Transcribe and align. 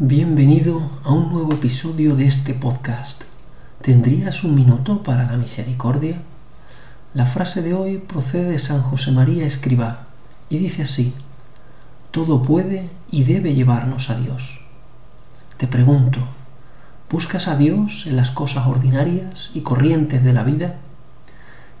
Bienvenido 0.00 0.80
a 1.02 1.12
un 1.12 1.32
nuevo 1.32 1.54
episodio 1.54 2.14
de 2.14 2.24
este 2.24 2.54
podcast. 2.54 3.24
¿Tendrías 3.82 4.44
un 4.44 4.54
minuto 4.54 5.02
para 5.02 5.28
la 5.28 5.36
misericordia? 5.36 6.22
La 7.14 7.26
frase 7.26 7.62
de 7.62 7.74
hoy 7.74 7.98
procede 7.98 8.52
de 8.52 8.60
San 8.60 8.80
José 8.80 9.10
María 9.10 9.44
Escribá 9.44 10.06
y 10.48 10.58
dice 10.58 10.82
así, 10.82 11.14
todo 12.12 12.44
puede 12.44 12.88
y 13.10 13.24
debe 13.24 13.56
llevarnos 13.56 14.08
a 14.10 14.20
Dios. 14.20 14.60
Te 15.56 15.66
pregunto, 15.66 16.20
¿buscas 17.10 17.48
a 17.48 17.56
Dios 17.56 18.06
en 18.06 18.14
las 18.14 18.30
cosas 18.30 18.68
ordinarias 18.68 19.50
y 19.52 19.62
corrientes 19.62 20.22
de 20.22 20.32
la 20.32 20.44
vida? 20.44 20.76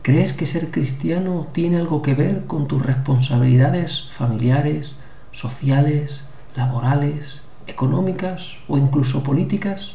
¿Crees 0.02 0.32
que 0.32 0.46
ser 0.46 0.72
cristiano 0.72 1.46
tiene 1.52 1.76
algo 1.76 2.02
que 2.02 2.16
ver 2.16 2.46
con 2.46 2.66
tus 2.66 2.84
responsabilidades 2.84 4.08
familiares, 4.10 4.94
sociales, 5.30 6.22
laborales, 6.56 7.42
económicas 7.68 8.58
o 8.66 8.78
incluso 8.78 9.22
políticas? 9.22 9.94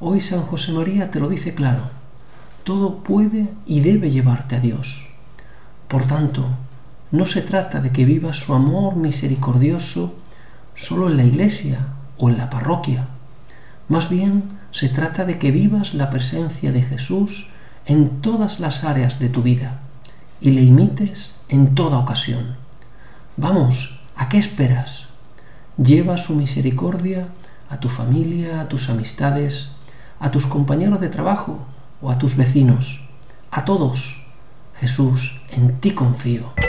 Hoy 0.00 0.20
San 0.20 0.42
José 0.42 0.72
María 0.72 1.10
te 1.10 1.20
lo 1.20 1.28
dice 1.28 1.54
claro, 1.54 1.90
todo 2.64 3.02
puede 3.02 3.48
y 3.66 3.80
debe 3.80 4.10
llevarte 4.10 4.56
a 4.56 4.60
Dios. 4.60 5.06
Por 5.88 6.04
tanto, 6.04 6.46
no 7.12 7.26
se 7.26 7.42
trata 7.42 7.80
de 7.80 7.92
que 7.92 8.04
vivas 8.04 8.38
su 8.38 8.54
amor 8.54 8.96
misericordioso 8.96 10.14
solo 10.74 11.08
en 11.08 11.16
la 11.16 11.24
iglesia 11.24 11.78
o 12.18 12.28
en 12.28 12.38
la 12.38 12.50
parroquia. 12.50 13.06
Más 13.88 14.10
bien 14.10 14.44
se 14.70 14.88
trata 14.88 15.24
de 15.24 15.38
que 15.38 15.52
vivas 15.52 15.94
la 15.94 16.10
presencia 16.10 16.72
de 16.72 16.82
Jesús 16.82 17.48
en 17.86 18.20
todas 18.20 18.60
las 18.60 18.84
áreas 18.84 19.18
de 19.18 19.28
tu 19.28 19.42
vida 19.42 19.80
y 20.40 20.50
le 20.50 20.62
imites 20.62 21.34
en 21.48 21.74
toda 21.74 21.98
ocasión. 21.98 22.56
Vamos, 23.36 24.00
¿a 24.16 24.28
qué 24.28 24.38
esperas? 24.38 25.06
Lleva 25.76 26.16
su 26.16 26.34
misericordia 26.36 27.28
a 27.68 27.78
tu 27.80 27.90
familia, 27.90 28.62
a 28.62 28.68
tus 28.68 28.88
amistades, 28.88 29.72
a 30.18 30.30
tus 30.30 30.46
compañeros 30.46 31.00
de 31.00 31.10
trabajo 31.10 31.66
o 32.00 32.10
a 32.10 32.18
tus 32.18 32.34
vecinos, 32.34 33.06
a 33.50 33.66
todos. 33.66 34.24
Jesús, 34.80 35.40
en 35.50 35.78
ti 35.80 35.90
confío. 35.90 36.65